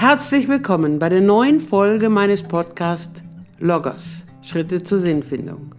Herzlich 0.00 0.46
willkommen 0.46 1.00
bei 1.00 1.08
der 1.08 1.20
neuen 1.20 1.58
Folge 1.58 2.08
meines 2.08 2.44
Podcasts 2.44 3.20
Loggers 3.58 4.24
Schritte 4.42 4.84
zur 4.84 4.98
Sinnfindung. 4.98 5.74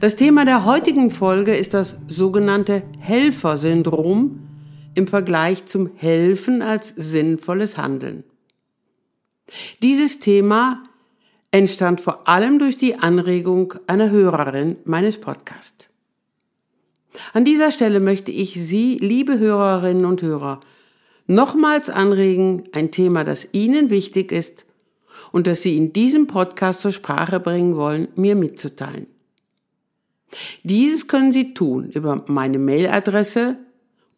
Das 0.00 0.16
Thema 0.16 0.46
der 0.46 0.64
heutigen 0.64 1.10
Folge 1.10 1.54
ist 1.54 1.74
das 1.74 1.98
sogenannte 2.08 2.82
Helfersyndrom 2.98 4.48
im 4.94 5.06
Vergleich 5.08 5.66
zum 5.66 5.90
Helfen 5.94 6.62
als 6.62 6.88
sinnvolles 6.96 7.76
Handeln. 7.76 8.24
Dieses 9.82 10.18
Thema 10.18 10.82
entstand 11.50 12.00
vor 12.00 12.26
allem 12.26 12.58
durch 12.58 12.78
die 12.78 12.98
Anregung 12.98 13.74
einer 13.86 14.08
Hörerin 14.08 14.76
meines 14.86 15.20
Podcasts. 15.20 15.90
An 17.34 17.44
dieser 17.44 17.72
Stelle 17.72 18.00
möchte 18.00 18.30
ich 18.30 18.54
Sie, 18.54 18.96
liebe 18.96 19.38
Hörerinnen 19.38 20.06
und 20.06 20.22
Hörer, 20.22 20.60
nochmals 21.26 21.90
anregen, 21.90 22.64
ein 22.72 22.90
Thema, 22.90 23.24
das 23.24 23.48
Ihnen 23.52 23.90
wichtig 23.90 24.32
ist 24.32 24.64
und 25.32 25.46
das 25.46 25.60
Sie 25.62 25.76
in 25.76 25.92
diesem 25.92 26.26
Podcast 26.26 26.80
zur 26.80 26.92
Sprache 26.92 27.38
bringen 27.40 27.76
wollen, 27.76 28.08
mir 28.16 28.34
mitzuteilen. 28.36 29.06
Dieses 30.62 31.08
können 31.08 31.32
Sie 31.32 31.54
tun 31.54 31.90
über 31.90 32.24
meine 32.26 32.58
Mailadresse 32.58 33.56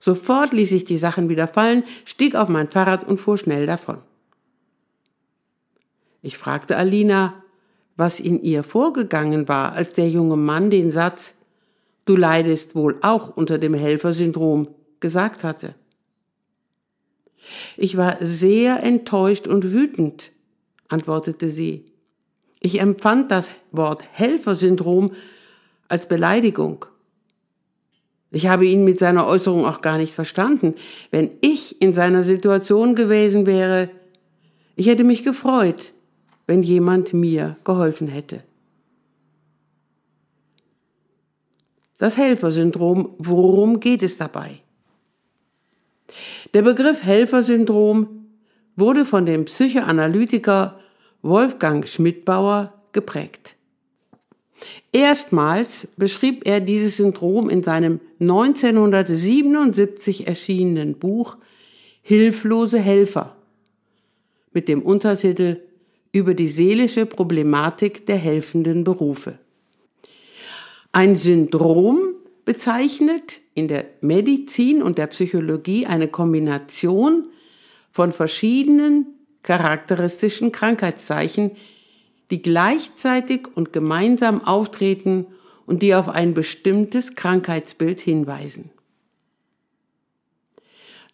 Sofort 0.00 0.52
ließ 0.52 0.72
ich 0.72 0.84
die 0.84 0.96
Sachen 0.96 1.28
wieder 1.28 1.46
fallen, 1.46 1.84
stieg 2.04 2.34
auf 2.34 2.48
mein 2.48 2.68
Fahrrad 2.68 3.06
und 3.06 3.20
fuhr 3.20 3.38
schnell 3.38 3.66
davon. 3.66 3.98
Ich 6.22 6.36
fragte 6.36 6.76
Alina, 6.76 7.34
was 7.96 8.18
in 8.18 8.42
ihr 8.42 8.64
vorgegangen 8.64 9.46
war, 9.46 9.74
als 9.74 9.92
der 9.92 10.08
junge 10.08 10.36
Mann 10.36 10.70
den 10.70 10.90
Satz 10.90 11.34
Du 12.04 12.16
leidest 12.16 12.74
wohl 12.74 12.98
auch 13.02 13.36
unter 13.36 13.58
dem 13.58 13.74
Helfersyndrom 13.74 14.66
gesagt 14.98 15.44
hatte. 15.44 15.76
Ich 17.76 17.96
war 17.96 18.16
sehr 18.20 18.82
enttäuscht 18.82 19.46
und 19.46 19.70
wütend, 19.70 20.31
antwortete 20.92 21.48
sie. 21.48 21.86
Ich 22.60 22.80
empfand 22.80 23.30
das 23.30 23.50
Wort 23.72 24.04
Helfersyndrom 24.12 25.12
als 25.88 26.06
Beleidigung. 26.06 26.84
Ich 28.30 28.46
habe 28.46 28.66
ihn 28.66 28.84
mit 28.84 28.98
seiner 28.98 29.26
Äußerung 29.26 29.66
auch 29.66 29.80
gar 29.80 29.98
nicht 29.98 30.14
verstanden. 30.14 30.74
Wenn 31.10 31.30
ich 31.40 31.82
in 31.82 31.92
seiner 31.92 32.22
Situation 32.22 32.94
gewesen 32.94 33.46
wäre, 33.46 33.90
ich 34.76 34.86
hätte 34.86 35.04
mich 35.04 35.22
gefreut, 35.22 35.92
wenn 36.46 36.62
jemand 36.62 37.12
mir 37.12 37.56
geholfen 37.64 38.08
hätte. 38.08 38.42
Das 41.98 42.16
Helfersyndrom, 42.16 43.14
worum 43.18 43.80
geht 43.80 44.02
es 44.02 44.16
dabei? 44.16 44.60
Der 46.54 46.62
Begriff 46.62 47.02
Helfersyndrom 47.02 48.26
wurde 48.76 49.04
von 49.04 49.26
dem 49.26 49.44
Psychoanalytiker 49.44 50.78
Wolfgang 51.22 51.88
Schmidbauer 51.88 52.74
geprägt. 52.92 53.56
Erstmals 54.92 55.88
beschrieb 55.96 56.46
er 56.46 56.60
dieses 56.60 56.98
Syndrom 56.98 57.48
in 57.48 57.62
seinem 57.62 58.00
1977 58.20 60.26
erschienenen 60.26 60.92
Buch 60.94 61.38
Hilflose 62.02 62.78
Helfer 62.78 63.34
mit 64.52 64.68
dem 64.68 64.82
Untertitel 64.82 65.62
über 66.12 66.34
die 66.34 66.48
seelische 66.48 67.06
Problematik 67.06 68.04
der 68.06 68.18
helfenden 68.18 68.84
Berufe. 68.84 69.38
Ein 70.92 71.16
Syndrom 71.16 72.12
bezeichnet 72.44 73.40
in 73.54 73.68
der 73.68 73.86
Medizin 74.00 74.82
und 74.82 74.98
der 74.98 75.06
Psychologie 75.06 75.86
eine 75.86 76.08
Kombination 76.08 77.28
von 77.90 78.12
verschiedenen 78.12 79.06
charakteristischen 79.42 80.52
Krankheitszeichen, 80.52 81.52
die 82.30 82.42
gleichzeitig 82.42 83.48
und 83.54 83.72
gemeinsam 83.72 84.44
auftreten 84.44 85.26
und 85.66 85.82
die 85.82 85.94
auf 85.94 86.08
ein 86.08 86.34
bestimmtes 86.34 87.14
Krankheitsbild 87.14 88.00
hinweisen. 88.00 88.70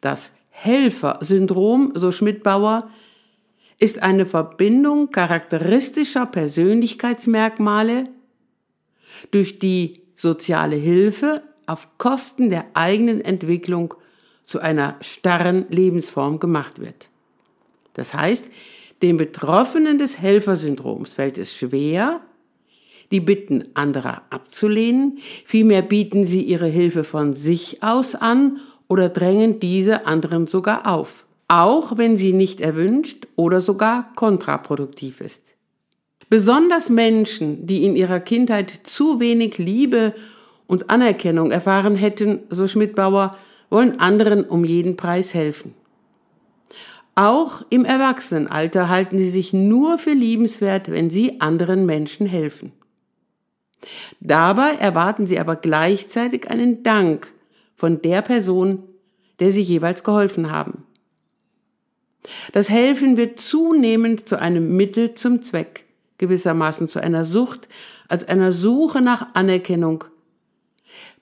Das 0.01 0.33
Helfer-Syndrom, 0.51 1.93
so 1.95 2.13
Schmidbauer, 2.13 2.91
ist 3.79 4.03
eine 4.03 4.27
Verbindung 4.27 5.11
charakteristischer 5.11 6.27
Persönlichkeitsmerkmale, 6.27 8.09
durch 9.31 9.59
die 9.59 10.03
soziale 10.17 10.77
Hilfe 10.77 11.43
auf 11.67 11.89
Kosten 11.99 12.51
der 12.51 12.67
eigenen 12.75 13.21
Entwicklung 13.21 13.95
zu 14.45 14.61
einer 14.61 14.97
starren 15.01 15.67
Lebensform 15.71 16.41
gemacht 16.41 16.81
wird. 16.81 17.09
Das 17.99 18.15
heißt, 18.15 18.51
den 19.03 19.17
Betroffenen 19.17 19.99
des 19.99 20.19
Helfersyndroms 20.19 21.15
fällt 21.15 21.37
es 21.39 21.55
schwer, 21.55 22.21
die 23.11 23.21
Bitten 23.21 23.65
anderer 23.75 24.23
abzulehnen, 24.31 25.19
vielmehr 25.45 25.83
bieten 25.83 26.25
sie 26.25 26.43
ihre 26.43 26.67
Hilfe 26.67 27.05
von 27.05 27.35
sich 27.35 27.83
aus 27.83 28.15
an 28.15 28.59
oder 28.87 29.09
drängen 29.09 29.61
diese 29.61 30.07
anderen 30.07 30.47
sogar 30.47 30.87
auf, 30.87 31.27
auch 31.49 31.97
wenn 31.97 32.17
sie 32.17 32.33
nicht 32.33 32.61
erwünscht 32.61 33.27
oder 33.37 33.61
sogar 33.61 34.13
kontraproduktiv 34.15 35.21
ist. 35.21 35.55
Besonders 36.29 36.91
Menschen, 36.91 37.67
die 37.67 37.85
in 37.85 37.97
ihrer 37.97 38.21
Kindheit 38.21 38.71
zu 38.71 39.19
wenig 39.21 39.57
Liebe 39.57 40.15
und 40.67 40.91
Anerkennung 40.91 41.51
erfahren 41.51 41.97
hätten, 41.97 42.41
so 42.51 42.67
Schmidbauer, 42.67 43.37
wollen 43.71 43.99
anderen 44.01 44.45
um 44.45 44.65
jeden 44.65 44.97
Preis 44.97 45.33
helfen. 45.33 45.75
Auch 47.19 47.63
im 47.69 47.85
Erwachsenenalter 47.85 48.89
halten 48.89 49.19
sie 49.19 49.29
sich 49.29 49.53
nur 49.53 49.99
für 49.99 50.13
liebenswert, 50.13 50.89
wenn 50.89 51.11
sie 51.11 51.41
anderen 51.41 51.85
Menschen 51.85 52.29
helfen. 52.29 52.71
Dabei 54.21 54.75
erwarten 54.75 55.27
sie 55.27 55.41
aber 55.41 55.57
gleichzeitig 55.57 56.49
einen 56.49 56.85
Dank 56.85 57.27
von 57.75 58.01
der 58.03 58.23
Person, 58.23 58.85
der 59.41 59.51
sie 59.51 59.63
jeweils 59.63 60.05
geholfen 60.05 60.53
haben. 60.53 60.85
Das 62.53 62.71
Helfen 62.71 63.17
wird 63.17 63.41
zunehmend 63.41 64.29
zu 64.29 64.39
einem 64.39 64.77
Mittel 64.77 65.15
zum 65.15 65.43
Zweck, 65.43 65.87
gewissermaßen 66.19 66.87
zu 66.87 67.03
einer 67.03 67.25
Sucht, 67.25 67.69
als 68.07 68.29
einer 68.29 68.53
Suche 68.53 69.01
nach 69.01 69.35
Anerkennung 69.35 70.05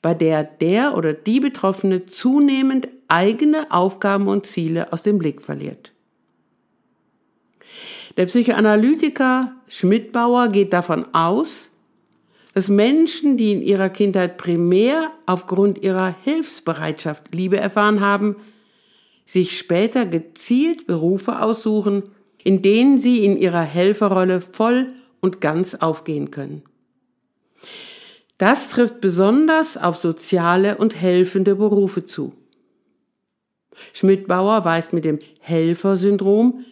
bei 0.06 0.14
der 0.14 0.44
der 0.44 0.96
oder 0.96 1.14
die 1.14 1.40
Betroffene 1.40 2.06
zunehmend 2.06 2.86
eigene 3.08 3.72
Aufgaben 3.72 4.28
und 4.28 4.46
Ziele 4.46 4.92
aus 4.92 5.02
dem 5.02 5.18
Blick 5.18 5.42
verliert. 5.42 5.94
Der 8.16 8.26
Psychoanalytiker 8.26 9.52
Schmidbauer 9.68 10.48
geht 10.48 10.72
davon 10.72 11.14
aus, 11.14 11.70
dass 12.54 12.68
Menschen, 12.68 13.36
die 13.36 13.52
in 13.52 13.60
ihrer 13.60 13.90
Kindheit 13.90 14.38
primär 14.38 15.10
aufgrund 15.26 15.82
ihrer 15.82 16.14
Hilfsbereitschaft 16.24 17.34
Liebe 17.34 17.58
erfahren 17.58 18.00
haben, 18.00 18.36
sich 19.26 19.58
später 19.58 20.06
gezielt 20.06 20.86
Berufe 20.86 21.42
aussuchen, 21.42 22.04
in 22.42 22.62
denen 22.62 22.96
sie 22.96 23.24
in 23.24 23.36
ihrer 23.36 23.62
Helferrolle 23.62 24.40
voll 24.40 24.94
und 25.20 25.42
ganz 25.42 25.74
aufgehen 25.74 26.30
können. 26.30 26.62
Das 28.38 28.70
trifft 28.70 29.00
besonders 29.00 29.76
auf 29.76 29.96
soziale 29.96 30.78
und 30.78 30.98
helfende 30.98 31.56
Berufe 31.56 32.06
zu. 32.06 32.32
Schmidbauer 33.92 34.64
weist 34.64 34.92
mit 34.92 35.04
dem 35.04 35.18
Helfersyndrom 35.40 36.64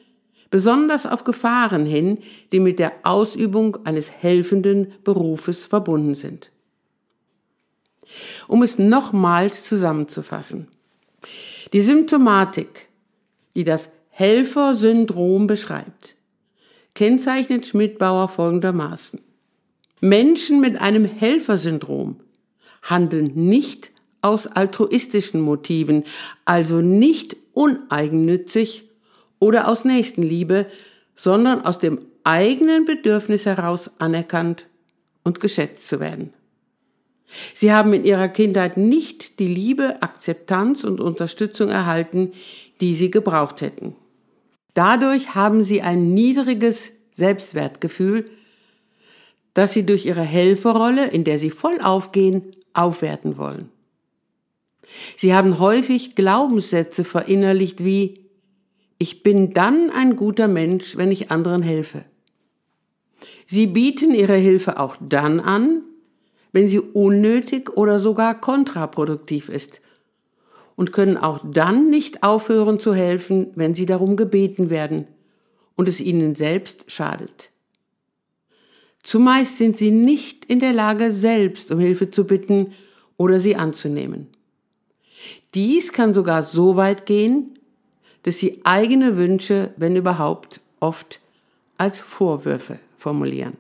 besonders 0.55 1.05
auf 1.05 1.25
Gefahren 1.25 1.85
hin, 1.85 2.19
die 2.53 2.61
mit 2.61 2.79
der 2.79 2.93
Ausübung 3.03 3.85
eines 3.85 4.09
helfenden 4.09 4.93
Berufes 5.03 5.67
verbunden 5.67 6.15
sind. 6.15 6.53
Um 8.47 8.63
es 8.63 8.79
nochmals 8.79 9.65
zusammenzufassen. 9.65 10.69
Die 11.73 11.81
Symptomatik, 11.81 12.87
die 13.57 13.65
das 13.65 13.91
Helfersyndrom 14.11 15.49
beschreibt, 15.49 16.15
kennzeichnet 16.95 17.67
Schmidbauer 17.67 18.29
folgendermaßen. 18.29 19.21
Menschen 20.01 20.61
mit 20.61 20.81
einem 20.81 21.05
Helfersyndrom 21.05 22.21
handeln 22.81 23.33
nicht 23.35 23.91
aus 24.21 24.47
altruistischen 24.47 25.41
Motiven, 25.41 26.05
also 26.45 26.81
nicht 26.81 27.37
uneigennützig 27.55 28.85
oder 29.45 29.69
aus 29.69 29.85
Nächstenliebe, 29.85 30.65
sondern 31.17 31.67
aus 31.67 31.79
dem 31.79 31.99
eigenen 32.25 32.87
Bedürfnis 32.87 33.45
heraus 33.45 33.91
anerkannt 33.99 34.69
und 35.23 35.39
geschätzt 35.39 35.87
zu 35.87 36.01
werden. 36.01 36.33
Sie 37.53 37.71
haben 37.71 37.93
in 37.93 38.07
ihrer 38.07 38.29
Kindheit 38.29 38.79
nicht 38.79 39.39
die 39.39 39.47
Liebe, 39.47 40.01
Akzeptanz 40.01 40.83
und 40.83 40.99
Unterstützung 40.99 41.69
erhalten, 41.69 42.33
die 42.81 42.95
sie 42.95 43.11
gebraucht 43.11 43.61
hätten. 43.61 43.95
Dadurch 44.73 45.35
haben 45.35 45.63
sie 45.63 45.83
ein 45.83 46.15
niedriges 46.15 46.93
Selbstwertgefühl, 47.13 48.25
das 49.53 49.75
sie 49.75 49.85
durch 49.85 50.07
ihre 50.07 50.23
Helferrolle, 50.23 51.09
in 51.09 51.23
der 51.23 51.39
sie 51.39 51.51
voll 51.51 51.83
aufgehen, 51.83 52.57
aufwerten 52.73 53.37
wollen. 53.37 53.69
Sie 55.19 55.35
haben 55.35 55.59
häufig 55.59 56.15
Glaubenssätze 56.15 57.05
verinnerlicht 57.05 57.85
wie 57.85 58.24
Ich 58.99 59.23
bin 59.23 59.53
dann 59.53 59.91
ein 59.91 60.17
guter 60.17 60.49
Mensch, 60.49 60.97
wenn 60.97 61.11
ich 61.11 61.31
anderen 61.31 61.63
helfe. 61.63 62.05
Sie 63.47 63.67
bieten 63.67 64.15
ihre 64.15 64.37
Hilfe 64.37 64.79
auch 64.79 64.97
dann 65.01 65.41
an, 65.41 65.83
wenn 66.53 66.69
sie 66.69 66.81
unnötig 66.81 67.77
oder 67.77 67.99
sogar 67.99 68.41
kontraproduktiv 68.41 69.49
ist 69.49 69.81
und 70.77 70.93
können 70.93 71.17
auch 71.17 71.41
dann 71.45 71.91
nicht 71.91 72.23
aufhören 72.23 72.79
zu 72.79 72.95
helfen, 72.95 73.49
wenn 73.55 73.75
sie 73.75 73.87
darum 73.87 74.17
gebeten 74.17 74.71
werden 74.71 75.07
und 75.77 75.89
es 75.89 76.01
ihnen 76.01 76.35
selbst 76.35 76.91
schadet. 76.91 77.51
Zumeist 79.03 79.59
sind 79.59 79.77
sie 79.77 79.91
nicht 79.91 80.45
in 80.47 80.61
der 80.61 80.73
Lage, 80.73 81.13
selbst 81.13 81.71
um 81.71 81.79
Hilfe 81.79 82.11
zu 82.11 82.27
bitten 82.27 82.73
oder 83.17 83.39
sie 83.39 83.57
anzunehmen. 83.57 84.29
Dies 85.55 85.93
kann 85.93 86.15
sogar 86.15 86.43
so 86.43 86.77
weit 86.77 87.05
gehen, 87.05 87.59
dass 88.25 88.39
sie 88.39 88.61
eigene 88.65 89.17
Wünsche, 89.17 89.73
wenn 89.77 89.97
überhaupt, 89.97 90.61
oft 90.81 91.21
als 91.79 92.01
Vorwürfe 92.01 92.79
formulieren. 92.99 93.57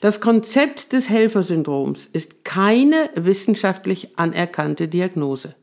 Das 0.00 0.20
Konzept 0.20 0.92
des 0.92 1.08
Helfersyndroms 1.08 2.08
ist 2.12 2.44
keine 2.44 3.10
wissenschaftlich 3.14 4.18
anerkannte 4.18 4.88
Diagnose. 4.88 5.54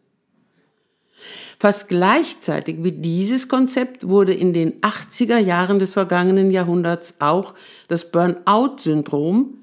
Fast 1.60 1.88
gleichzeitig 1.88 2.84
wie 2.84 2.92
dieses 2.92 3.50
Konzept 3.50 4.08
wurde 4.08 4.34
in 4.34 4.54
den 4.54 4.80
80er 4.82 5.40
Jahren 5.40 5.80
des 5.80 5.94
vergangenen 5.94 6.52
Jahrhunderts 6.52 7.16
auch 7.20 7.56
das 7.88 8.12
Burnout-Syndrom 8.12 9.56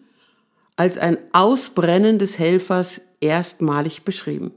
als 0.76 0.98
ein 0.98 1.18
Ausbrennen 1.32 2.18
des 2.18 2.38
Helfers 2.40 3.00
erstmalig 3.20 4.02
beschrieben. 4.02 4.52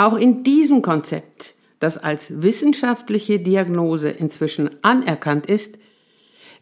Auch 0.00 0.16
in 0.16 0.44
diesem 0.44 0.80
Konzept, 0.80 1.52
das 1.78 1.98
als 1.98 2.40
wissenschaftliche 2.40 3.38
Diagnose 3.38 4.08
inzwischen 4.08 4.70
anerkannt 4.80 5.44
ist, 5.44 5.76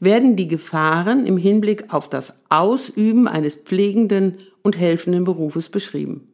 werden 0.00 0.34
die 0.34 0.48
Gefahren 0.48 1.24
im 1.24 1.36
Hinblick 1.36 1.94
auf 1.94 2.10
das 2.10 2.32
Ausüben 2.48 3.28
eines 3.28 3.54
pflegenden 3.54 4.38
und 4.62 4.76
helfenden 4.76 5.22
Berufes 5.22 5.68
beschrieben. 5.68 6.32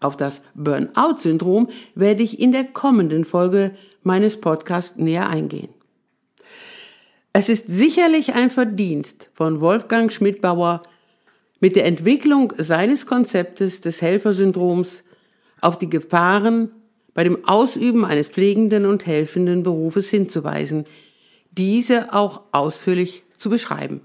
Auf 0.00 0.16
das 0.16 0.40
Burnout-Syndrom 0.54 1.68
werde 1.94 2.22
ich 2.22 2.40
in 2.40 2.52
der 2.52 2.64
kommenden 2.64 3.26
Folge 3.26 3.72
meines 4.02 4.40
Podcasts 4.40 4.96
näher 4.96 5.28
eingehen. 5.28 5.68
Es 7.34 7.50
ist 7.50 7.66
sicherlich 7.66 8.32
ein 8.32 8.48
Verdienst 8.48 9.28
von 9.34 9.60
Wolfgang 9.60 10.10
Schmidbauer, 10.10 10.82
mit 11.60 11.76
der 11.76 11.84
Entwicklung 11.84 12.54
seines 12.56 13.04
Konzeptes 13.04 13.82
des 13.82 14.00
Helfersyndroms 14.00 15.04
auf 15.60 15.78
die 15.78 15.90
Gefahren 15.90 16.70
bei 17.14 17.24
dem 17.24 17.44
Ausüben 17.44 18.04
eines 18.04 18.28
pflegenden 18.28 18.86
und 18.86 19.06
helfenden 19.06 19.62
Berufes 19.62 20.08
hinzuweisen, 20.08 20.84
diese 21.50 22.12
auch 22.12 22.42
ausführlich 22.52 23.24
zu 23.36 23.50
beschreiben. 23.50 24.00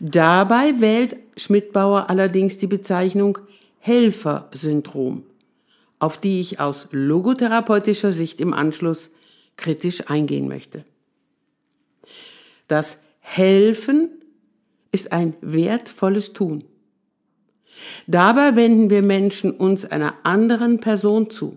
Dabei 0.00 0.80
wählt 0.80 1.16
Schmidbauer 1.36 2.08
allerdings 2.08 2.56
die 2.56 2.68
Bezeichnung 2.68 3.38
Helfersyndrom, 3.80 5.24
auf 5.98 6.18
die 6.18 6.40
ich 6.40 6.60
aus 6.60 6.86
logotherapeutischer 6.92 8.12
Sicht 8.12 8.40
im 8.40 8.54
Anschluss 8.54 9.10
kritisch 9.56 10.08
eingehen 10.08 10.46
möchte. 10.46 10.84
Das 12.68 13.00
Helfen 13.18 14.10
ist 14.92 15.12
ein 15.12 15.34
wertvolles 15.40 16.32
Tun. 16.32 16.64
Dabei 18.06 18.56
wenden 18.56 18.90
wir 18.90 19.02
Menschen 19.02 19.52
uns 19.52 19.84
einer 19.84 20.14
anderen 20.24 20.80
Person 20.80 21.30
zu. 21.30 21.56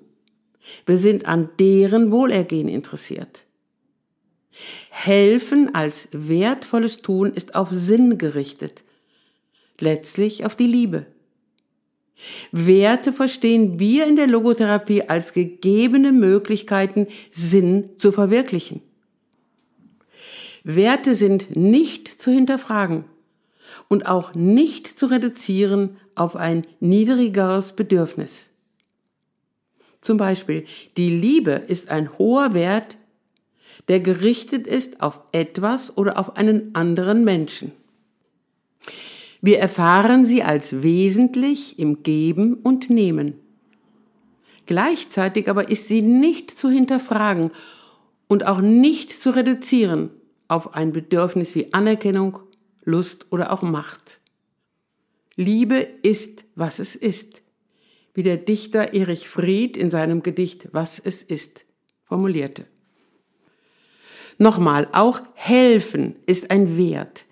Wir 0.85 0.97
sind 0.97 1.25
an 1.25 1.49
deren 1.59 2.11
Wohlergehen 2.11 2.67
interessiert. 2.67 3.45
Helfen 4.89 5.73
als 5.73 6.09
wertvolles 6.11 7.01
Tun 7.01 7.33
ist 7.33 7.55
auf 7.55 7.69
Sinn 7.71 8.17
gerichtet, 8.17 8.83
letztlich 9.79 10.45
auf 10.45 10.55
die 10.55 10.67
Liebe. 10.67 11.05
Werte 12.51 13.13
verstehen 13.13 13.79
wir 13.79 14.05
in 14.05 14.15
der 14.15 14.27
Logotherapie 14.27 15.03
als 15.03 15.33
gegebene 15.33 16.11
Möglichkeiten, 16.11 17.07
Sinn 17.31 17.89
zu 17.97 18.11
verwirklichen. 18.11 18.81
Werte 20.63 21.15
sind 21.15 21.55
nicht 21.55 22.07
zu 22.07 22.29
hinterfragen 22.29 23.05
und 23.87 24.05
auch 24.05 24.35
nicht 24.35 24.87
zu 24.87 25.07
reduzieren 25.07 25.97
auf 26.15 26.35
ein 26.35 26.65
niedrigeres 26.79 27.73
Bedürfnis. 27.73 28.49
Zum 30.01 30.17
Beispiel, 30.17 30.65
die 30.97 31.09
Liebe 31.09 31.51
ist 31.51 31.89
ein 31.89 32.17
hoher 32.17 32.53
Wert, 32.53 32.97
der 33.87 33.99
gerichtet 33.99 34.67
ist 34.67 35.01
auf 35.01 35.21
etwas 35.31 35.97
oder 35.97 36.17
auf 36.17 36.35
einen 36.37 36.73
anderen 36.75 37.23
Menschen. 37.23 37.71
Wir 39.41 39.59
erfahren 39.59 40.23
sie 40.23 40.43
als 40.43 40.83
wesentlich 40.83 41.79
im 41.79 42.03
Geben 42.03 42.53
und 42.55 42.89
Nehmen. 42.89 43.33
Gleichzeitig 44.65 45.49
aber 45.49 45.69
ist 45.69 45.87
sie 45.87 46.01
nicht 46.01 46.51
zu 46.51 46.69
hinterfragen 46.69 47.51
und 48.27 48.45
auch 48.45 48.61
nicht 48.61 49.11
zu 49.11 49.35
reduzieren 49.35 50.11
auf 50.47 50.75
ein 50.75 50.93
Bedürfnis 50.93 51.55
wie 51.55 51.73
Anerkennung, 51.73 52.39
Lust 52.83 53.27
oder 53.31 53.51
auch 53.51 53.61
Macht. 53.61 54.20
Liebe 55.41 55.87
ist, 56.03 56.43
was 56.55 56.79
es 56.79 56.95
ist, 56.95 57.41
wie 58.13 58.23
der 58.23 58.37
Dichter 58.37 58.93
Erich 58.93 59.27
Fried 59.27 59.75
in 59.75 59.89
seinem 59.89 60.21
Gedicht 60.21 60.69
Was 60.71 60.99
es 60.99 61.23
ist 61.23 61.65
formulierte. 62.03 62.65
Nochmal, 64.37 64.87
auch 64.91 65.21
helfen 65.33 66.15
ist 66.25 66.51
ein 66.51 66.77
Wert, 66.77 67.25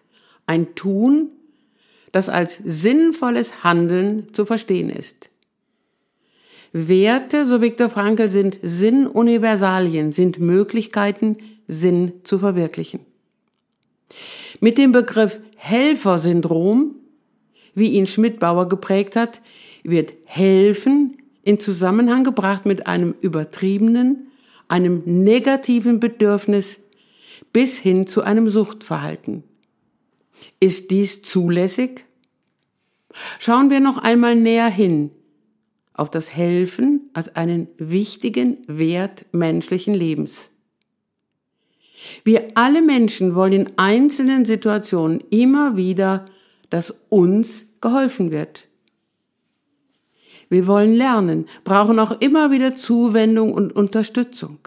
ein 0.45 0.75
Tun, 0.75 1.29
das 2.11 2.29
als 2.29 2.59
sinnvolles 2.63 3.63
Handeln 3.63 4.33
zu 4.33 4.45
verstehen 4.45 4.89
ist. 4.89 5.29
Werte, 6.71 7.45
so 7.45 7.61
Viktor 7.61 7.89
Frankl, 7.89 8.29
sind 8.29 8.59
Sinnuniversalien, 8.61 10.11
sind 10.11 10.39
Möglichkeiten, 10.39 11.37
Sinn 11.67 12.13
zu 12.23 12.39
verwirklichen. 12.39 13.01
Mit 14.59 14.77
dem 14.77 14.91
Begriff 14.91 15.39
Helfersyndrom, 15.55 16.98
wie 17.75 17.91
ihn 17.91 18.07
Schmidbauer 18.07 18.69
geprägt 18.69 19.15
hat, 19.15 19.41
wird 19.83 20.13
helfen 20.25 21.17
in 21.43 21.59
Zusammenhang 21.59 22.23
gebracht 22.23 22.65
mit 22.65 22.87
einem 22.87 23.15
übertriebenen, 23.21 24.27
einem 24.67 25.01
negativen 25.05 25.99
Bedürfnis 25.99 26.79
bis 27.53 27.79
hin 27.79 28.07
zu 28.07 28.21
einem 28.21 28.49
Suchtverhalten. 28.49 29.43
Ist 30.59 30.91
dies 30.91 31.21
zulässig? 31.21 32.05
Schauen 33.39 33.69
wir 33.69 33.79
noch 33.79 33.97
einmal 33.97 34.35
näher 34.35 34.69
hin 34.69 35.11
auf 35.93 36.09
das 36.09 36.33
Helfen 36.33 37.09
als 37.13 37.35
einen 37.35 37.67
wichtigen 37.77 38.57
Wert 38.67 39.25
menschlichen 39.31 39.93
Lebens. 39.93 40.51
Wir 42.23 42.51
alle 42.55 42.81
Menschen 42.81 43.35
wollen 43.35 43.53
in 43.53 43.71
einzelnen 43.75 44.45
Situationen 44.45 45.21
immer 45.29 45.75
wieder, 45.75 46.25
dass 46.69 47.01
uns 47.09 47.65
geholfen 47.81 48.31
wird. 48.31 48.67
Wir 50.49 50.65
wollen 50.65 50.93
lernen, 50.93 51.47
brauchen 51.63 51.99
auch 51.99 52.19
immer 52.21 52.51
wieder 52.51 52.75
Zuwendung 52.75 53.53
und 53.53 53.75
Unterstützung. 53.75 54.57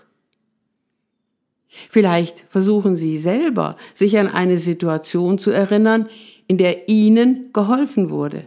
Vielleicht 1.90 2.44
versuchen 2.50 2.96
Sie 2.96 3.18
selber, 3.18 3.76
sich 3.94 4.18
an 4.18 4.28
eine 4.28 4.58
Situation 4.58 5.38
zu 5.38 5.50
erinnern, 5.50 6.08
in 6.46 6.58
der 6.58 6.88
ihnen 6.88 7.52
geholfen 7.52 8.10
wurde. 8.10 8.46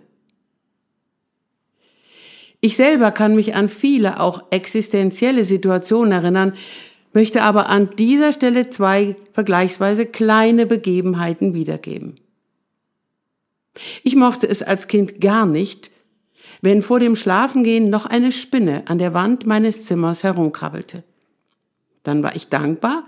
Ich 2.62 2.76
selber 2.78 3.12
kann 3.12 3.36
mich 3.36 3.56
an 3.56 3.70
viele, 3.70 4.20
auch 4.20 4.44
existenzielle 4.52 5.44
Situationen 5.44 6.12
erinnern, 6.12 6.54
möchte 7.14 7.42
aber 7.44 7.70
an 7.70 7.90
dieser 7.98 8.32
Stelle 8.32 8.70
zwei 8.70 9.16
vergleichsweise 9.34 10.06
kleine 10.06 10.66
Begebenheiten 10.66 11.54
wiedergeben. 11.54 12.16
Ich 14.04 14.16
mochte 14.16 14.48
es 14.48 14.62
als 14.64 14.88
Kind 14.88 15.20
gar 15.22 15.46
nicht, 15.46 15.92
wenn 16.62 16.82
vor 16.82 17.00
dem 17.00 17.16
Schlafengehen 17.16 17.90
noch 17.90 18.06
eine 18.06 18.32
Spinne 18.32 18.84
an 18.88 18.98
der 18.98 19.14
Wand 19.14 19.46
meines 19.46 19.86
Zimmers 19.86 20.24
herumkrabbelte. 20.24 21.04
Dann 22.04 22.24
war 22.24 22.36
ich 22.36 22.50
dankbar, 22.50 23.06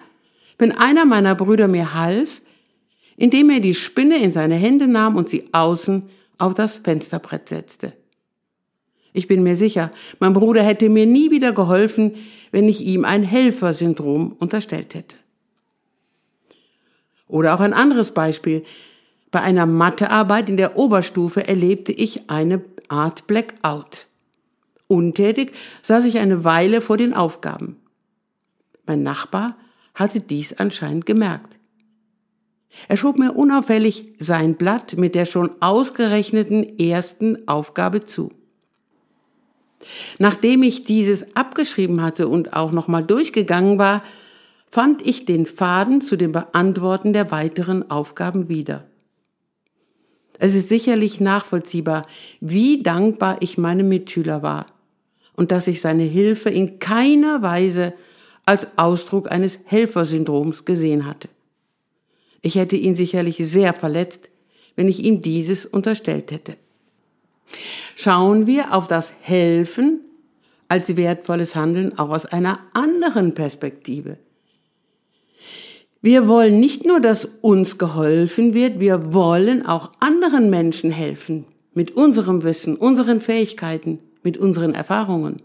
wenn 0.57 0.71
einer 0.71 1.05
meiner 1.05 1.35
Brüder 1.35 1.67
mir 1.67 1.93
half, 1.93 2.41
indem 3.15 3.49
er 3.49 3.59
die 3.59 3.73
Spinne 3.73 4.17
in 4.17 4.31
seine 4.31 4.55
Hände 4.55 4.87
nahm 4.87 5.15
und 5.15 5.29
sie 5.29 5.49
außen 5.51 6.03
auf 6.37 6.53
das 6.53 6.77
Fensterbrett 6.77 7.49
setzte. 7.49 7.93
Ich 9.13 9.27
bin 9.27 9.41
mir 9.41 9.55
sicher, 9.55 9.91
mein 10.19 10.33
Bruder 10.33 10.61
hätte 10.61 10.89
mir 10.89 11.07
nie 11.07 11.31
wieder 11.31 11.51
geholfen, 11.51 12.15
wenn 12.51 12.69
ich 12.69 12.81
ihm 12.81 13.03
ein 13.05 13.23
Helfersyndrom 13.23 14.35
unterstellt 14.37 14.93
hätte. 14.93 15.15
Oder 17.27 17.55
auch 17.55 17.59
ein 17.59 17.73
anderes 17.73 18.13
Beispiel. 18.13 18.63
Bei 19.37 19.43
einer 19.43 19.67
Mathearbeit 19.67 20.49
in 20.49 20.57
der 20.57 20.77
Oberstufe 20.77 21.47
erlebte 21.47 21.91
ich 21.91 22.27
eine 22.27 22.63
Art 22.87 23.27
Blackout. 23.27 24.07
Untätig 24.87 25.51
saß 25.83 26.05
ich 26.05 26.17
eine 26.17 26.43
Weile 26.43 26.81
vor 26.81 26.97
den 26.97 27.13
Aufgaben. 27.13 27.75
Mein 28.87 29.03
Nachbar 29.03 29.55
hatte 29.93 30.21
dies 30.21 30.53
anscheinend 30.53 31.05
gemerkt. 31.05 31.59
Er 32.87 32.97
schob 32.97 33.19
mir 33.19 33.33
unauffällig 33.33 34.15
sein 34.17 34.55
Blatt 34.55 34.97
mit 34.97 35.13
der 35.13 35.25
schon 35.25 35.51
ausgerechneten 35.61 36.79
ersten 36.79 37.47
Aufgabe 37.47 38.05
zu. 38.05 38.31
Nachdem 40.17 40.63
ich 40.63 40.83
dieses 40.83 41.35
abgeschrieben 41.35 42.01
hatte 42.01 42.27
und 42.27 42.53
auch 42.53 42.71
nochmal 42.71 43.03
durchgegangen 43.03 43.77
war, 43.77 44.03
fand 44.71 45.05
ich 45.05 45.25
den 45.25 45.45
Faden 45.45 46.01
zu 46.01 46.15
dem 46.15 46.31
Beantworten 46.31 47.13
der 47.13 47.29
weiteren 47.29 47.91
Aufgaben 47.91 48.49
wieder. 48.49 48.87
Es 50.39 50.55
ist 50.55 50.69
sicherlich 50.69 51.19
nachvollziehbar, 51.19 52.05
wie 52.39 52.83
dankbar 52.83 53.37
ich 53.41 53.57
meinem 53.57 53.89
Mitschüler 53.89 54.41
war 54.41 54.67
und 55.35 55.51
dass 55.51 55.67
ich 55.67 55.81
seine 55.81 56.03
Hilfe 56.03 56.49
in 56.49 56.79
keiner 56.79 57.41
Weise 57.41 57.93
als 58.45 58.77
Ausdruck 58.77 59.31
eines 59.31 59.59
Helfersyndroms 59.65 60.65
gesehen 60.65 61.05
hatte. 61.05 61.29
Ich 62.41 62.55
hätte 62.55 62.77
ihn 62.77 62.95
sicherlich 62.95 63.37
sehr 63.37 63.73
verletzt, 63.73 64.29
wenn 64.75 64.87
ich 64.87 65.03
ihm 65.03 65.21
dieses 65.21 65.65
unterstellt 65.65 66.31
hätte. 66.31 66.55
Schauen 67.95 68.45
wir 68.47 68.73
auf 68.73 68.87
das 68.87 69.13
Helfen 69.21 70.01
als 70.67 70.95
wertvolles 70.95 71.55
Handeln 71.55 71.97
auch 71.97 72.09
aus 72.09 72.25
einer 72.25 72.59
anderen 72.73 73.33
Perspektive. 73.33 74.17
Wir 76.07 76.25
wollen 76.29 76.61
nicht 76.61 76.85
nur, 76.85 77.01
dass 77.01 77.25
uns 77.41 77.77
geholfen 77.77 78.53
wird, 78.53 78.79
wir 78.79 79.13
wollen 79.13 79.65
auch 79.65 79.91
anderen 79.99 80.49
Menschen 80.49 80.89
helfen 80.89 81.43
mit 81.73 81.91
unserem 81.91 82.43
Wissen, 82.43 82.77
unseren 82.77 83.19
Fähigkeiten, 83.19 83.99
mit 84.23 84.37
unseren 84.37 84.73
Erfahrungen. 84.73 85.41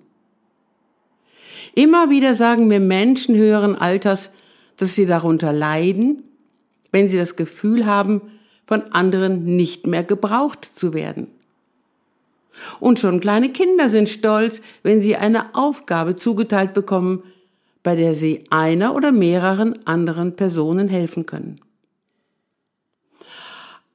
Immer 1.74 2.10
wieder 2.10 2.36
sagen 2.36 2.68
mir 2.68 2.78
Menschen 2.78 3.34
höheren 3.34 3.74
Alters, 3.74 4.30
dass 4.76 4.94
sie 4.94 5.04
darunter 5.04 5.52
leiden, 5.52 6.22
wenn 6.92 7.08
sie 7.08 7.18
das 7.18 7.34
Gefühl 7.34 7.84
haben, 7.84 8.20
von 8.64 8.82
anderen 8.92 9.44
nicht 9.56 9.88
mehr 9.88 10.04
gebraucht 10.04 10.64
zu 10.64 10.94
werden. 10.94 11.26
Und 12.78 13.00
schon 13.00 13.18
kleine 13.18 13.48
Kinder 13.48 13.88
sind 13.88 14.08
stolz, 14.08 14.62
wenn 14.84 15.02
sie 15.02 15.16
eine 15.16 15.56
Aufgabe 15.56 16.14
zugeteilt 16.14 16.72
bekommen, 16.72 17.24
bei 17.82 17.96
der 17.96 18.14
sie 18.14 18.44
einer 18.50 18.94
oder 18.94 19.12
mehreren 19.12 19.86
anderen 19.86 20.36
Personen 20.36 20.88
helfen 20.88 21.26
können. 21.26 21.60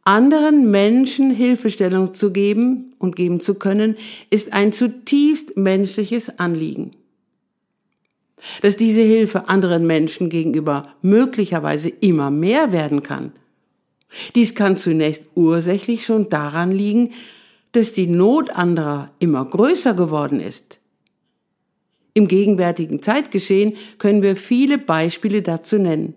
Anderen 0.03 0.71
Menschen 0.71 1.31
Hilfestellung 1.31 2.13
zu 2.13 2.31
geben 2.31 2.93
und 2.97 3.15
geben 3.15 3.41
zu 3.41 3.55
können, 3.55 3.97
ist 4.29 4.53
ein 4.53 4.71
zutiefst 4.71 5.57
menschliches 5.57 6.39
Anliegen. 6.39 6.91
Dass 8.61 8.77
diese 8.77 9.01
Hilfe 9.01 9.49
anderen 9.49 9.85
Menschen 9.85 10.29
gegenüber 10.29 10.93
möglicherweise 11.01 11.89
immer 11.89 12.31
mehr 12.31 12.71
werden 12.71 13.03
kann, 13.03 13.33
dies 14.35 14.55
kann 14.55 14.77
zunächst 14.77 15.23
ursächlich 15.35 16.05
schon 16.05 16.29
daran 16.29 16.71
liegen, 16.71 17.11
dass 17.73 17.93
die 17.93 18.07
Not 18.07 18.49
anderer 18.51 19.07
immer 19.19 19.43
größer 19.43 19.93
geworden 19.93 20.39
ist. 20.39 20.79
Im 22.17 22.27
gegenwärtigen 22.27 23.03
Zeitgeschehen 23.03 23.75
können 23.99 24.23
wir 24.23 24.35
viele 24.35 24.79
Beispiele 24.79 25.43
dazu 25.43 25.77
nennen. 25.77 26.15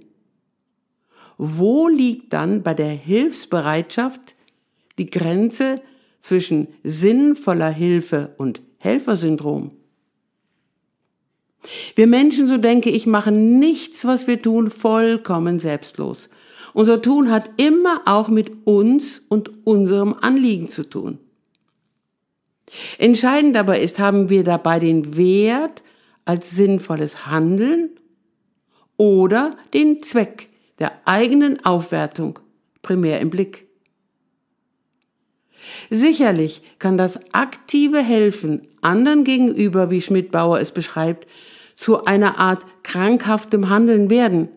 Wo 1.37 1.89
liegt 1.89 2.33
dann 2.33 2.63
bei 2.63 2.73
der 2.73 2.89
Hilfsbereitschaft 2.89 4.35
die 4.97 5.11
Grenze 5.11 5.83
zwischen 6.23 6.69
sinnvoller 6.83 7.69
Hilfe 7.69 8.35
und 8.39 8.63
Helfersyndrom? 8.79 9.73
Wir 11.97 12.07
Menschen, 12.07 12.47
so 12.47 12.57
denke 12.57 12.89
ich, 12.89 13.07
machen 13.07 13.59
nichts, 13.59 14.07
was 14.07 14.27
wir 14.27 14.41
tun, 14.41 14.71
vollkommen 14.71 15.59
selbstlos. 15.59 16.31
Unser 16.73 17.03
Tun 17.03 17.31
hat 17.31 17.51
immer 17.59 18.01
auch 18.07 18.29
mit 18.29 18.67
uns 18.67 19.19
und 19.29 19.67
unserem 19.67 20.15
Anliegen 20.19 20.71
zu 20.71 20.83
tun. 20.89 21.19
Entscheidend 22.97 23.55
dabei 23.55 23.83
ist, 23.83 23.99
haben 23.99 24.31
wir 24.31 24.45
dabei 24.45 24.79
den 24.79 25.19
Wert 25.19 25.83
als 26.31 26.53
sinnvolles 26.53 27.27
Handeln 27.27 27.91
oder 28.97 29.57
den 29.75 30.01
Zweck 30.01 30.49
der 30.79 30.93
eigenen 31.05 31.65
Aufwertung 31.65 32.39
primär 32.83 33.19
im 33.19 33.31
Blick. 33.31 33.67
Sicherlich 35.91 36.63
kann 36.79 36.97
das 36.97 37.35
aktive 37.35 37.99
Helfen 37.99 38.63
anderen 38.81 39.25
gegenüber, 39.25 39.91
wie 39.91 40.01
Schmidt-Bauer 40.01 40.61
es 40.61 40.71
beschreibt, 40.71 41.27
zu 41.75 42.05
einer 42.05 42.39
Art 42.39 42.65
krankhaftem 42.85 43.69
Handeln 43.69 44.09
werden, 44.09 44.51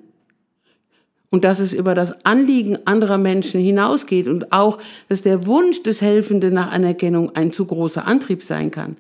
und 1.32 1.44
dass 1.44 1.58
es 1.58 1.74
über 1.74 1.96
das 1.96 2.24
Anliegen 2.24 2.86
anderer 2.86 3.18
Menschen 3.18 3.60
hinausgeht 3.60 4.28
und 4.28 4.52
auch, 4.52 4.78
dass 5.10 5.24
der 5.24 5.48
Wunsch 5.48 5.82
des 5.82 6.04
Helfenden 6.04 6.54
nach 6.54 6.72
Anerkennung 6.72 7.36
ein 7.36 7.52
zu 7.52 7.66
großer 7.66 8.06
Antrieb 8.06 8.44
sein 8.44 8.70
kann. 8.70 8.98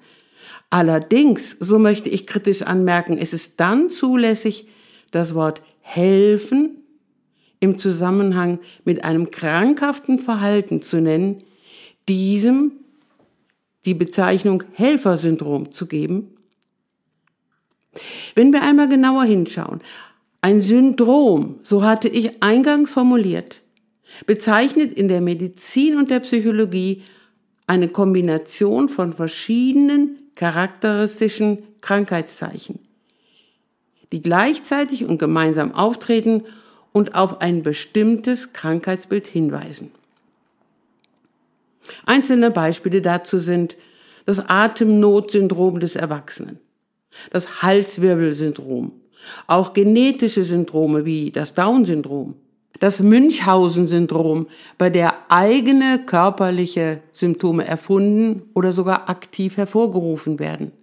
Allerdings, 0.74 1.52
so 1.60 1.78
möchte 1.78 2.10
ich 2.10 2.26
kritisch 2.26 2.64
anmerken, 2.64 3.20
ist 3.20 3.32
es 3.32 3.58
dann 3.58 3.92
zulässig, 3.92 4.68
das 5.12 5.36
Wort 5.36 5.62
helfen 5.82 6.78
im 7.60 7.78
Zusammenhang 7.78 8.58
mit 8.84 9.04
einem 9.04 9.30
krankhaften 9.30 10.18
Verhalten 10.18 10.82
zu 10.82 11.00
nennen, 11.00 11.44
diesem 12.10 12.72
die 13.86 13.94
Bezeichnung 13.94 14.64
Helfersyndrom 14.74 15.72
zu 15.72 15.86
geben? 15.86 16.36
Wenn 18.34 18.52
wir 18.52 18.64
einmal 18.64 18.90
genauer 18.90 19.26
hinschauen, 19.26 19.80
ein 20.42 20.60
Syndrom, 20.60 21.60
so 21.62 21.84
hatte 21.84 22.08
ich 22.08 22.42
eingangs 22.42 22.92
formuliert, 22.94 23.62
bezeichnet 24.26 24.92
in 24.92 25.08
der 25.08 25.22
Medizin 25.22 25.98
und 26.00 26.10
der 26.10 26.22
Psychologie 26.22 27.04
eine 27.68 27.88
Kombination 27.88 28.90
von 28.90 29.14
verschiedenen 29.14 30.18
charakteristischen 30.36 31.60
Krankheitszeichen, 31.82 32.80
die 34.12 34.22
gleichzeitig 34.22 35.06
und 35.06 35.18
gemeinsam 35.18 35.74
auftreten 35.74 36.44
und 36.92 37.16
auf 37.16 37.42
ein 37.42 37.64
bestimmtes 37.64 38.54
Krankheitsbild 38.54 39.28
hinweisen. 39.28 39.92
Einzelne 42.06 42.52
Beispiele 42.52 43.02
dazu 43.02 43.40
sind 43.40 43.78
das 44.26 44.40
Atemnotsyndrom 44.48 45.80
des 45.80 45.96
Erwachsenen, 45.96 46.60
das 47.32 47.62
Halswirbelsyndrom, 47.62 48.94
auch 49.48 49.74
genetische 49.74 50.44
Syndrome 50.44 51.06
wie 51.06 51.32
das 51.32 51.54
Down-Syndrom, 51.54 52.36
das 52.84 53.00
Münchhausen-Syndrom, 53.00 54.48
bei 54.78 54.90
der 54.90 55.32
eigene 55.32 56.06
körperliche 56.06 57.02
Symptome 57.14 57.66
erfunden 57.66 58.42
oder 58.54 58.74
sogar 58.74 59.10
aktiv 59.10 59.56
hervorgerufen 59.56 60.38
werden. 60.38 60.74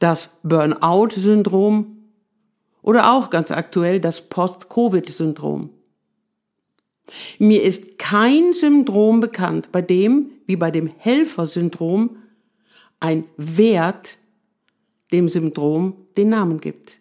Das 0.00 0.36
Burnout-Syndrom 0.42 1.98
oder 2.82 3.12
auch 3.12 3.30
ganz 3.30 3.52
aktuell 3.52 4.00
das 4.00 4.20
Post-Covid-Syndrom. 4.20 5.70
Mir 7.38 7.62
ist 7.62 7.96
kein 7.96 8.52
Syndrom 8.52 9.20
bekannt, 9.20 9.70
bei 9.70 9.80
dem, 9.80 10.32
wie 10.46 10.56
bei 10.56 10.72
dem 10.72 10.88
Helfersyndrom, 10.88 12.16
ein 12.98 13.26
Wert 13.36 14.18
dem 15.12 15.28
Syndrom 15.28 15.94
den 16.16 16.30
Namen 16.30 16.58
gibt. 16.58 16.98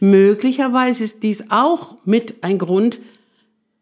Möglicherweise 0.00 1.04
ist 1.04 1.22
dies 1.22 1.50
auch 1.50 1.96
mit 2.04 2.42
ein 2.42 2.58
Grund, 2.58 3.00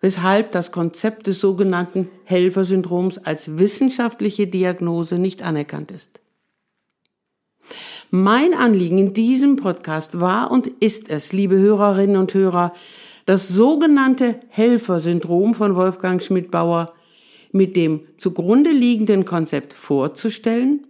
weshalb 0.00 0.52
das 0.52 0.72
Konzept 0.72 1.26
des 1.26 1.40
sogenannten 1.40 2.08
Helfersyndroms 2.24 3.18
als 3.18 3.58
wissenschaftliche 3.58 4.46
Diagnose 4.46 5.18
nicht 5.18 5.42
anerkannt 5.42 5.90
ist. 5.90 6.20
Mein 8.10 8.54
Anliegen 8.54 8.98
in 8.98 9.14
diesem 9.14 9.56
Podcast 9.56 10.18
war 10.18 10.50
und 10.50 10.66
ist 10.66 11.10
es, 11.10 11.32
liebe 11.32 11.56
Hörerinnen 11.56 12.16
und 12.16 12.34
Hörer, 12.34 12.72
das 13.26 13.48
sogenannte 13.48 14.40
Helfersyndrom 14.48 15.54
von 15.54 15.76
Wolfgang 15.76 16.22
Schmidt-Bauer 16.22 16.92
mit 17.52 17.76
dem 17.76 18.00
zugrunde 18.16 18.70
liegenden 18.70 19.24
Konzept 19.24 19.72
vorzustellen 19.72 20.86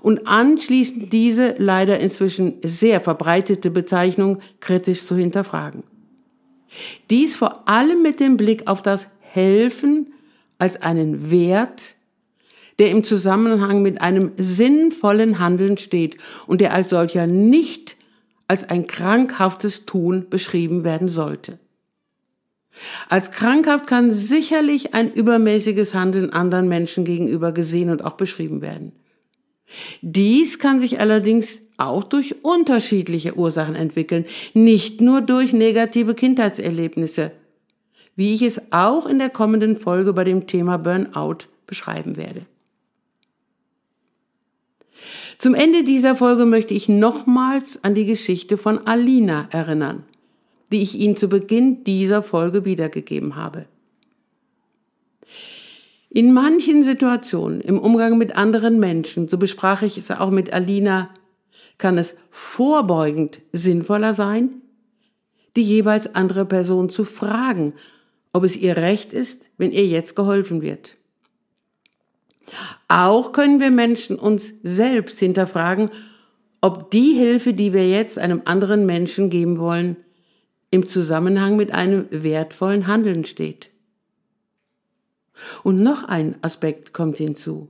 und 0.00 0.26
anschließend 0.26 1.12
diese 1.12 1.54
leider 1.58 2.00
inzwischen 2.00 2.54
sehr 2.62 3.00
verbreitete 3.00 3.70
Bezeichnung 3.70 4.40
kritisch 4.60 5.04
zu 5.04 5.16
hinterfragen. 5.16 5.82
Dies 7.10 7.34
vor 7.34 7.68
allem 7.68 8.02
mit 8.02 8.20
dem 8.20 8.36
Blick 8.36 8.66
auf 8.66 8.82
das 8.82 9.08
Helfen 9.20 10.12
als 10.58 10.82
einen 10.82 11.30
Wert, 11.30 11.94
der 12.78 12.90
im 12.90 13.04
Zusammenhang 13.04 13.82
mit 13.82 14.00
einem 14.00 14.32
sinnvollen 14.36 15.38
Handeln 15.38 15.78
steht 15.78 16.16
und 16.46 16.60
der 16.60 16.72
als 16.72 16.90
solcher 16.90 17.26
nicht 17.26 17.96
als 18.46 18.68
ein 18.68 18.86
krankhaftes 18.86 19.84
Tun 19.84 20.26
beschrieben 20.30 20.84
werden 20.84 21.08
sollte. 21.08 21.58
Als 23.08 23.32
krankhaft 23.32 23.86
kann 23.86 24.10
sicherlich 24.10 24.94
ein 24.94 25.12
übermäßiges 25.12 25.94
Handeln 25.94 26.30
anderen 26.30 26.68
Menschen 26.68 27.04
gegenüber 27.04 27.52
gesehen 27.52 27.90
und 27.90 28.04
auch 28.04 28.12
beschrieben 28.12 28.60
werden. 28.60 28.92
Dies 30.00 30.58
kann 30.58 30.80
sich 30.80 31.00
allerdings 31.00 31.62
auch 31.76 32.04
durch 32.04 32.44
unterschiedliche 32.44 33.36
Ursachen 33.36 33.74
entwickeln, 33.74 34.24
nicht 34.54 35.00
nur 35.00 35.20
durch 35.20 35.52
negative 35.52 36.14
Kindheitserlebnisse, 36.14 37.32
wie 38.16 38.34
ich 38.34 38.42
es 38.42 38.72
auch 38.72 39.06
in 39.06 39.18
der 39.18 39.30
kommenden 39.30 39.76
Folge 39.76 40.12
bei 40.12 40.24
dem 40.24 40.46
Thema 40.46 40.76
Burnout 40.76 41.46
beschreiben 41.66 42.16
werde. 42.16 42.46
Zum 45.38 45.54
Ende 45.54 45.84
dieser 45.84 46.16
Folge 46.16 46.44
möchte 46.44 46.74
ich 46.74 46.88
nochmals 46.88 47.84
an 47.84 47.94
die 47.94 48.06
Geschichte 48.06 48.58
von 48.58 48.86
Alina 48.88 49.46
erinnern, 49.52 50.02
die 50.72 50.82
ich 50.82 50.98
Ihnen 50.98 51.16
zu 51.16 51.28
Beginn 51.28 51.84
dieser 51.84 52.24
Folge 52.24 52.64
wiedergegeben 52.64 53.36
habe. 53.36 53.66
In 56.10 56.32
manchen 56.32 56.82
Situationen 56.82 57.60
im 57.60 57.78
Umgang 57.78 58.16
mit 58.16 58.34
anderen 58.34 58.80
Menschen, 58.80 59.28
so 59.28 59.36
besprach 59.36 59.82
ich 59.82 59.98
es 59.98 60.10
auch 60.10 60.30
mit 60.30 60.52
Alina, 60.52 61.10
kann 61.76 61.98
es 61.98 62.16
vorbeugend 62.30 63.40
sinnvoller 63.52 64.14
sein, 64.14 64.62
die 65.54 65.62
jeweils 65.62 66.14
andere 66.14 66.44
Person 66.44 66.88
zu 66.88 67.04
fragen, 67.04 67.74
ob 68.32 68.44
es 68.44 68.56
ihr 68.56 68.76
recht 68.76 69.12
ist, 69.12 69.46
wenn 69.58 69.70
ihr 69.70 69.86
jetzt 69.86 70.16
geholfen 70.16 70.62
wird. 70.62 70.96
Auch 72.88 73.32
können 73.32 73.60
wir 73.60 73.70
Menschen 73.70 74.16
uns 74.16 74.54
selbst 74.62 75.18
hinterfragen, 75.18 75.90
ob 76.60 76.90
die 76.90 77.12
Hilfe, 77.12 77.52
die 77.52 77.72
wir 77.72 77.88
jetzt 77.88 78.18
einem 78.18 78.42
anderen 78.46 78.86
Menschen 78.86 79.30
geben 79.30 79.58
wollen, 79.58 79.96
im 80.70 80.86
Zusammenhang 80.86 81.56
mit 81.56 81.72
einem 81.72 82.06
wertvollen 82.10 82.86
Handeln 82.86 83.24
steht. 83.24 83.70
Und 85.62 85.82
noch 85.82 86.04
ein 86.04 86.36
Aspekt 86.42 86.92
kommt 86.92 87.16
hinzu. 87.16 87.68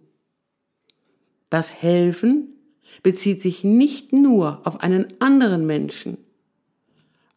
Das 1.50 1.82
Helfen 1.82 2.54
bezieht 3.02 3.42
sich 3.42 3.64
nicht 3.64 4.12
nur 4.12 4.66
auf 4.66 4.80
einen 4.80 5.06
anderen 5.20 5.66
Menschen, 5.66 6.18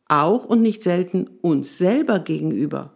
auch 0.08 0.46
und 0.46 0.62
nicht 0.62 0.84
selten 0.84 1.28
uns 1.42 1.78
selber 1.78 2.20
gegenüber. 2.20 2.94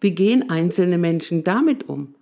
Wie 0.00 0.14
gehen 0.14 0.50
einzelne 0.50 0.98
Menschen 0.98 1.42
damit 1.42 1.88
um? 1.88 2.14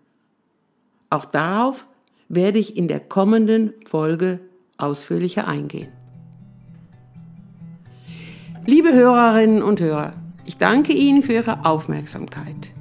Auch 1.11 1.25
darauf 1.25 1.88
werde 2.29 2.59
ich 2.59 2.77
in 2.77 2.87
der 2.87 3.01
kommenden 3.01 3.75
Folge 3.85 4.41
ausführlicher 4.77 5.49
eingehen. 5.49 5.88
Liebe 8.65 8.93
Hörerinnen 8.93 9.62
und 9.62 9.81
Hörer, 9.81 10.12
ich 10.47 10.57
danke 10.57 10.93
Ihnen 10.93 11.23
für 11.23 11.35
Ihre 11.35 11.67
Aufmerksamkeit 11.67 12.73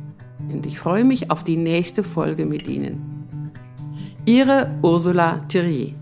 und 0.51 0.65
ich 0.65 0.79
freue 0.79 1.03
mich 1.03 1.31
auf 1.31 1.43
die 1.43 1.57
nächste 1.57 2.03
Folge 2.03 2.45
mit 2.45 2.67
Ihnen. 2.67 3.51
Ihre 4.25 4.71
Ursula 4.81 5.39
Thierry. 5.47 5.95